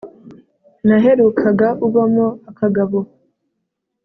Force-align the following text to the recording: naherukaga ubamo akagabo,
naherukaga 0.87 1.67
ubamo 1.85 2.27
akagabo, 2.49 2.99